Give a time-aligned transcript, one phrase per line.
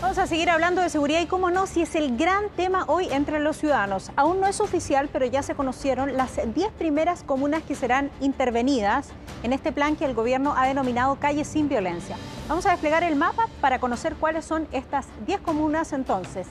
[0.00, 3.08] Vamos a seguir hablando de seguridad y cómo no, si es el gran tema hoy
[3.10, 4.10] entre los ciudadanos.
[4.16, 9.10] Aún no es oficial, pero ya se conocieron las 10 primeras comunas que serán intervenidas
[9.42, 12.16] en este plan que el gobierno ha denominado Calles sin Violencia.
[12.48, 16.46] Vamos a desplegar el mapa para conocer cuáles son estas 10 comunas entonces.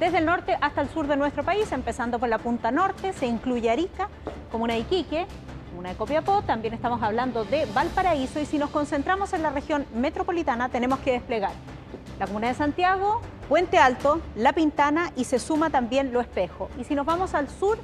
[0.00, 3.26] Desde el norte hasta el sur de nuestro país, empezando por la punta norte, se
[3.26, 4.08] incluye Arica,
[4.50, 5.26] comuna de Iquique,
[5.68, 9.84] comuna de Copiapó, también estamos hablando de Valparaíso y si nos concentramos en la región
[9.94, 11.52] metropolitana tenemos que desplegar
[12.18, 16.68] la Comuna de Santiago, Puente Alto, La Pintana y se suma también Lo Espejo.
[16.78, 17.78] Y si nos vamos al sur,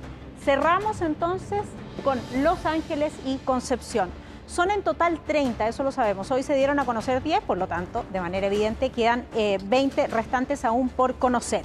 [0.44, 1.62] cerramos entonces
[2.04, 4.10] con Los Ángeles y Concepción.
[4.46, 6.30] Son en total 30, eso lo sabemos.
[6.32, 10.06] Hoy se dieron a conocer 10, por lo tanto, de manera evidente, quedan 20 eh,
[10.08, 11.62] restantes aún por conocer.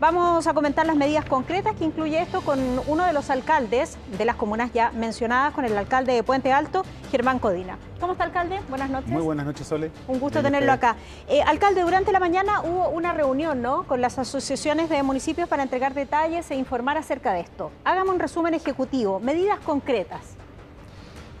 [0.00, 2.58] Vamos a comentar las medidas concretas que incluye esto con
[2.88, 6.84] uno de los alcaldes de las comunas ya mencionadas, con el alcalde de Puente Alto,
[7.12, 7.78] Germán Codina.
[8.00, 8.58] ¿Cómo está, alcalde?
[8.68, 9.08] Buenas noches.
[9.08, 9.92] Muy buenas noches, Sole.
[10.08, 10.96] Un gusto tenerlo acá.
[11.28, 13.84] Eh, alcalde, durante la mañana hubo una reunión ¿no?
[13.84, 17.70] con las asociaciones de municipios para entregar detalles e informar acerca de esto.
[17.84, 20.22] Hágame un resumen ejecutivo, medidas concretas.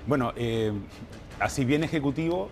[0.06, 0.72] Bueno, eh,
[1.40, 2.50] así bien ejecutivo,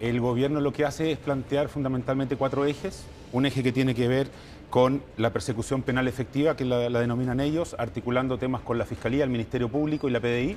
[0.00, 3.04] el gobierno lo que hace es plantear fundamentalmente cuatro ejes.
[3.32, 4.28] Un eje que tiene que ver
[4.70, 9.30] con la persecución penal efectiva, que la, denominan ellos, articulando temas con la Fiscalía, el
[9.30, 10.56] Ministerio Público y la PDI,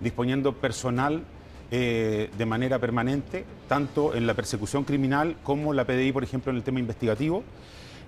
[0.00, 1.22] disponiendo personal
[1.70, 6.56] eh, de manera permanente, tanto en la persecución criminal como la PDI, por ejemplo, en
[6.56, 7.42] el tema investigativo.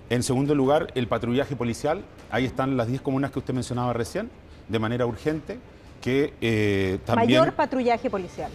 [0.09, 2.03] En segundo lugar, el patrullaje policial.
[2.31, 4.29] Ahí están las 10 comunas que usted mencionaba recién,
[4.67, 5.59] de manera urgente,
[6.01, 7.39] que eh, también...
[7.41, 8.51] Mayor patrullaje policial.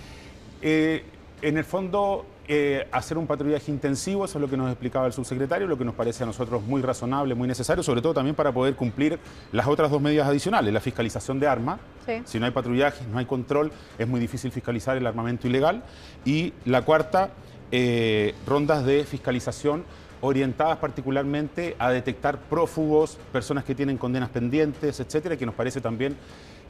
[0.63, 1.05] Eh,
[1.43, 5.13] en el fondo, eh, hacer un patrullaje intensivo, eso es lo que nos explicaba el
[5.13, 8.53] subsecretario, lo que nos parece a nosotros muy razonable, muy necesario, sobre todo también para
[8.53, 9.19] poder cumplir
[9.53, 11.81] las otras dos medidas adicionales, la fiscalización de armas,
[12.25, 15.83] si no hay patrullaje, no hay control, es muy difícil fiscalizar el armamento ilegal,
[16.25, 17.31] y la cuarta,
[17.73, 19.85] eh, rondas de fiscalización
[20.21, 26.17] orientadas particularmente a detectar prófugos, personas que tienen condenas pendientes, etcétera, que nos parece también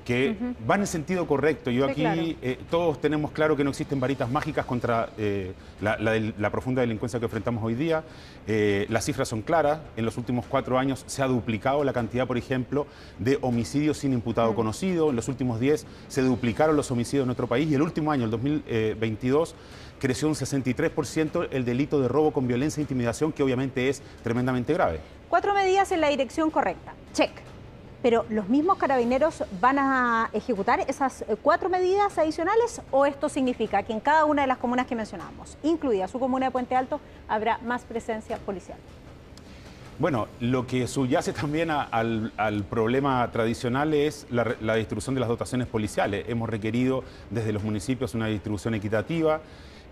[0.05, 1.71] que van en sentido correcto.
[1.71, 6.83] Yo aquí eh, todos tenemos claro que no existen varitas mágicas contra eh, la, profunda
[6.83, 8.05] delincuencia que enfrentamos hoy día.
[8.47, 9.81] Eh, las cifras son claras.
[9.97, 12.87] En los últimos cuatro años se ha duplicado la cantidad, por ejemplo,
[13.19, 15.11] de homicidios sin imputado conocido.
[15.11, 18.25] En los últimos diez se duplicaron los homicidios en nuestro país y el último año,
[18.25, 19.55] el 2022,
[19.99, 24.75] creció un 63% el delito de robo con violencia e intimidación, que obviamente es tremendamente
[24.75, 25.01] grave.
[25.31, 26.93] Cuatro medidas en la dirección correcta.
[27.15, 27.54] Check
[28.05, 33.83] pero ¿los mismos carabineros van a ejecutar esas eh, cuatro medidas adicionales o esto significa
[33.83, 37.01] que en cada una de las comunas que mencionamos, incluida su comuna de Puente Alto,
[37.29, 38.77] habrá más presencia policial?
[39.99, 46.27] Bueno, lo que subyace también al, problema tradicional es la, distribución de las dotaciones policiales.
[46.29, 49.41] Hemos requerido desde los municipios una distribución equitativa.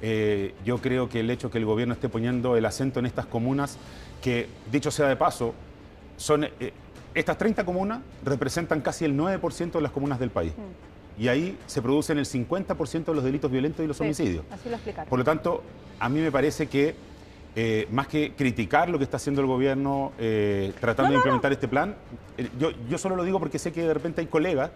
[0.02, 3.24] Eh, yo creo que el hecho que el gobierno esté poniendo el acento en estas
[3.24, 3.78] comunas,
[4.20, 5.54] que dicho sea de paso,
[6.18, 6.72] son eh,
[7.14, 10.52] estas 30 comunas representan casi el 9% de las comunas del país.
[10.56, 11.22] Mm.
[11.22, 14.44] Y ahí se producen el 50% de los delitos violentos y los homicidios.
[14.50, 15.08] Así lo explicaron.
[15.08, 15.62] Por lo tanto,
[16.00, 16.94] a mí me parece que
[17.54, 21.68] eh, más que criticar lo que está haciendo el gobierno eh, tratando de implementar este
[21.68, 21.94] plan,
[22.38, 24.70] eh, yo, yo solo lo digo porque sé que de repente hay colegas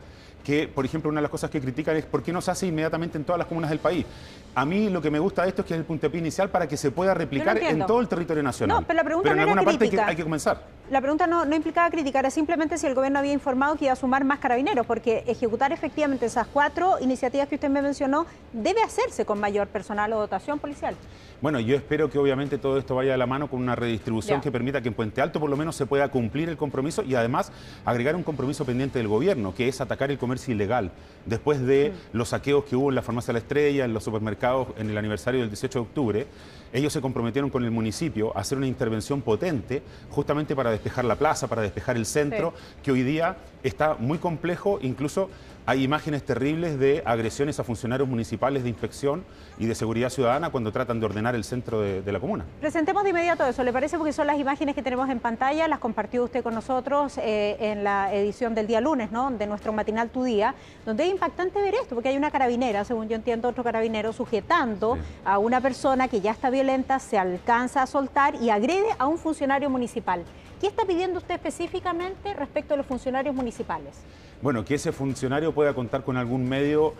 [0.46, 2.68] que, por ejemplo, una de las cosas que critican es por qué no se hace
[2.68, 4.06] inmediatamente en todas las comunas del país.
[4.54, 6.68] A mí lo que me gusta de esto es que es el puntapié inicial para
[6.68, 8.76] que se pueda replicar en todo el territorio nacional.
[8.80, 10.62] No, pero la pregunta en alguna parte hay que, comenzar.
[10.88, 13.92] La pregunta no, no implicaba criticar, es simplemente si el gobierno había informado que iba
[13.92, 18.82] a sumar más carabineros, porque ejecutar efectivamente esas cuatro iniciativas que usted me mencionó debe
[18.82, 20.94] hacerse con mayor personal o dotación policial.
[21.42, 24.52] Bueno, yo espero que obviamente todo esto vaya de la mano con una redistribución que
[24.52, 27.50] permita que en Puente Alto por lo menos se pueda cumplir el compromiso y además
[27.84, 30.92] agregar un compromiso pendiente del gobierno, que es atacar el comercio ilegal.
[31.26, 32.16] Después de mm.
[32.16, 35.40] los saqueos que hubo en la farmacia La Estrella, en los supermercados en el aniversario
[35.40, 36.26] del 18 de octubre,
[36.72, 41.16] ellos se comprometieron con el municipio a hacer una intervención potente justamente para despejar la
[41.16, 45.28] plaza, para despejar el centro, que hoy día está muy complejo, incluso
[45.66, 49.24] hay imágenes terribles de agresiones a funcionarios municipales de inspección
[49.58, 52.44] y de seguridad ciudadana cuando tratan de ordenar el centro de, la comuna.
[52.60, 53.98] Presentemos de inmediato eso, ¿le parece?
[53.98, 57.82] Porque son las imágenes que tenemos en pantalla, las compartió usted con nosotros eh, en
[57.82, 59.28] la edición del día lunes, ¿no?
[59.32, 63.08] De nuestro matinal Tu Día, donde es impactante ver esto, porque hay una carabinera, según
[63.08, 67.86] yo entiendo, otro carabinero sujetando a una persona que ya está violenta, se alcanza a
[67.88, 70.24] soltar y agrede a un funcionario municipal.
[70.60, 73.94] ¿Qué está pidiendo usted específicamente respecto a los funcionarios municipales?
[74.40, 76.94] Bueno, que ese funcionario pueda contar con algún medio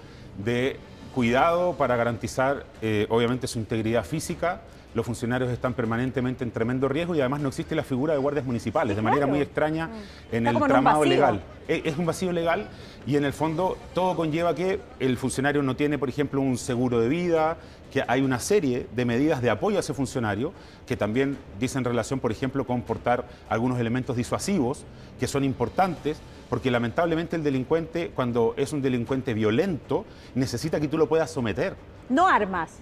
[0.44, 0.78] de
[1.14, 4.60] cuidado para garantizar, eh, obviamente, su integridad física
[4.96, 8.46] los funcionarios están permanentemente en tremendo riesgo y además no existe la figura de guardias
[8.46, 10.34] municipales, de manera muy extraña mm.
[10.34, 11.42] en el tramado legal.
[11.68, 12.66] Es un vacío legal
[13.06, 16.98] y en el fondo todo conlleva que el funcionario no tiene, por ejemplo, un seguro
[16.98, 17.58] de vida,
[17.92, 20.54] que hay una serie de medidas de apoyo a ese funcionario
[20.86, 24.86] que también dicen relación, por ejemplo, con portar algunos elementos disuasivos
[25.20, 26.16] que son importantes
[26.48, 31.76] porque lamentablemente el delincuente, cuando es un delincuente violento, necesita que tú lo puedas someter.
[32.08, 32.78] No armas.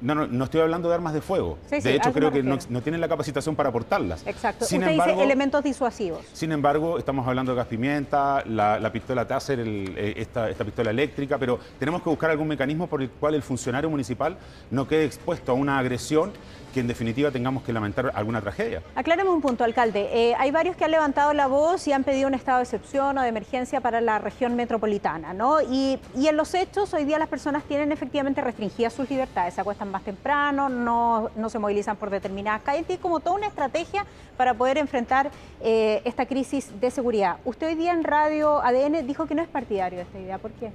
[0.00, 1.58] No, no, no estoy hablando de armas de fuego.
[1.70, 4.26] de hecho, creo que no, tienen la capacitación para portarlas.
[4.26, 4.64] Exacto.
[4.64, 6.24] Sin Usted dice elementos disuasivos.
[6.32, 11.38] Sin embargo, estamos hablando de gas pimienta, la, pistola Taser, eh, esta, esta, pistola eléctrica,
[11.38, 14.36] pero tenemos que buscar algún mecanismo por el cual el funcionario municipal
[14.70, 16.32] no quede expuesto a una agresión
[16.76, 18.82] que en definitiva tengamos que lamentar alguna tragedia.
[18.94, 20.10] Acláreme un punto, alcalde.
[20.12, 23.16] Eh, hay varios que han levantado la voz y han pedido un estado de excepción
[23.16, 25.62] o de emergencia para la región metropolitana, ¿no?
[25.62, 29.85] Y, en los hechos, hoy día las personas tienen efectivamente restringidas sus libertades, se acuestan
[29.90, 34.06] más temprano, no, no se movilizan por determinadas calles, y como toda una estrategia
[34.36, 35.30] para poder enfrentar
[35.60, 37.38] eh, esta crisis de seguridad.
[37.44, 40.50] Usted hoy día en Radio ADN dijo que no es partidario de esta idea, ¿por
[40.52, 40.70] qué?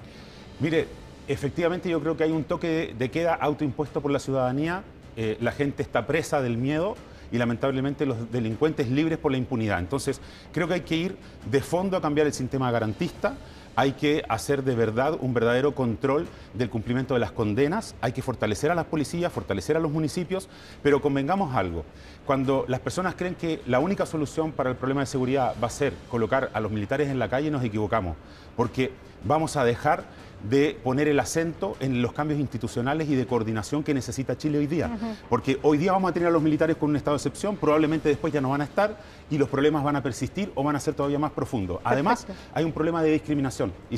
[0.60, 0.88] Mire,
[1.28, 4.84] efectivamente yo creo que hay un toque de queda autoimpuesto por la ciudadanía
[5.18, 6.96] eh, la gente está presa del miedo
[7.32, 9.80] y lamentablemente los delincuentes libres por la impunidad.
[9.80, 10.22] Entonces,
[10.54, 11.18] creo que hay que ir
[11.50, 13.36] de fondo a cambiar el sistema garantista,
[13.76, 18.22] hay que hacer de verdad un verdadero control del cumplimiento de las condenas, hay que
[18.22, 20.50] fortalecer a las policías, fortalecer a los municipios,
[20.84, 21.86] pero convengamos algo,
[22.26, 25.72] cuando las personas creen que la única solución para el problema de seguridad va a
[25.72, 28.16] ser colocar a los militares en la calle, nos equivocamos,
[28.56, 28.92] porque
[29.24, 30.04] vamos a dejar
[30.50, 34.68] de poner el acento en los cambios institucionales y de coordinación que necesita Chile hoy
[34.68, 34.90] día.
[35.30, 38.10] Porque hoy día vamos a tener a los militares con un estado de excepción, probablemente
[38.10, 38.98] después ya no van a estar
[39.30, 41.80] y los problemas van a persistir o van a ser todavía más profundos.
[41.84, 43.96] Además, hay un problema de discriminación y,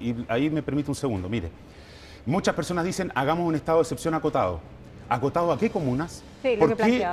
[0.00, 1.28] y ahí me permite un segundo.
[1.28, 1.50] Mire,
[2.26, 4.60] muchas personas dicen hagamos un estado de excepción acotado.
[5.10, 6.22] ¿Acotado a qué comunas?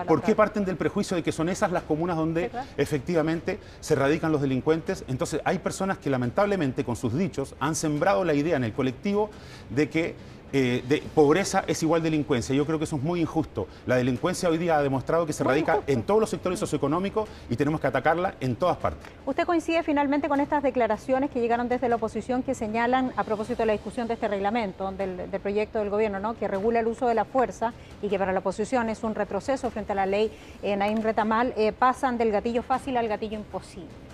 [0.08, 4.32] ¿Por, qué, parten del prejuicio de que son esas las comunas donde efectivamente se radican
[4.32, 5.04] los delincuentes?
[5.08, 9.32] Entonces hay personas que lamentablemente con sus dichos han sembrado la idea en el colectivo
[9.70, 10.16] de que
[10.54, 12.56] eh, de pobreza es igual delincuencia.
[12.56, 13.68] Yo creo que eso es muy injusto.
[13.86, 17.56] La delincuencia hoy día ha demostrado que se radica en todos los sectores socioeconómicos y
[17.56, 19.10] tenemos que atacarla en todas partes.
[19.26, 23.64] ¿Usted coincide finalmente con estas declaraciones que llegaron desde la oposición que señalan, a propósito
[23.64, 26.38] de la discusión de este reglamento, del, proyecto del gobierno, ¿no?
[26.38, 29.70] que regula el uso de la fuerza y que para la oposición es un retroceso
[29.70, 30.32] frente a la ley
[30.64, 34.07] en Naim Retamal, eh, pasan del gatillo fácil al gatillo imposible?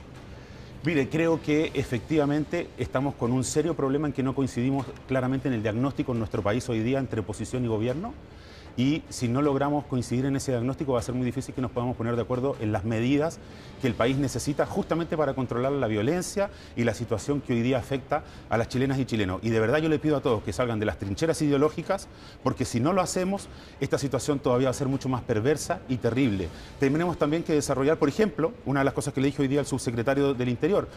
[0.85, 5.53] Mire, creo que efectivamente estamos con un serio problema en que no coincidimos claramente en
[5.53, 8.13] el diagnóstico en nuestro país hoy día entre oposición y gobierno
[8.75, 11.71] y si no logramos coincidir en ese diagnóstico va a ser muy difícil que nos
[11.71, 13.39] podamos poner de acuerdo en las medidas
[13.81, 17.77] que el país necesita justamente para controlar la violencia y la situación que hoy día
[17.77, 19.41] afecta a las chilenas y chilenos.
[19.43, 22.07] Y de verdad yo le pido a todos que salgan de las trincheras ideológicas
[22.43, 23.49] porque si no lo hacemos,
[23.79, 26.47] esta situación todavía va a ser mucho más perversa y terrible.
[26.79, 29.59] Tenemos también que desarrollar, por ejemplo, una de las cosas que le dije hoy día
[29.59, 30.87] al subsecretario del Interior,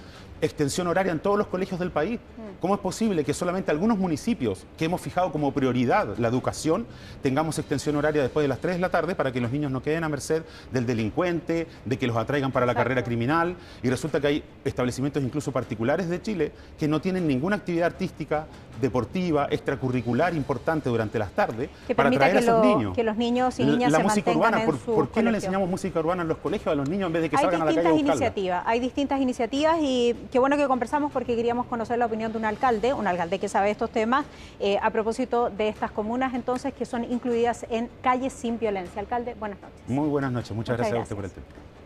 [0.41, 2.21] extensión horaria en todos los colegios del país.
[2.61, 6.87] ¿Cómo es posible que solamente algunos municipios que hemos fijado como prioridad la educación
[7.23, 9.83] tengamos extensión horaria después de las 3 de la tarde para que los niños no
[9.83, 10.43] queden a merced
[10.73, 13.57] del delincuente, de que los atraigan para la carrera criminal?
[13.83, 18.47] Y resulta que hay establecimientos incluso particulares de Chile que no tienen ninguna actividad artística,
[18.81, 22.95] deportiva, extracurricular importante durante las tardes para atraer a esos niños.
[22.95, 26.23] Que los niños y niñas la, música urbana, ¿por, qué no le enseñamos música urbana
[26.23, 27.93] en los colegios a los niños en vez de que salgan a la calle a
[27.93, 32.39] iniciativas, Hay distintas iniciativas y qué bueno que conversamos porque queríamos conocer la opinión de
[32.39, 34.25] un alcalde, un alcalde que sabe estos temas,
[34.61, 39.01] eh, a propósito de estas comunas entonces que son incluidas en calles sin violencia.
[39.01, 39.81] Alcalde, buenas noches.
[39.87, 41.51] Muy buenas noches, muchas, gracias, a usted por el tiempo.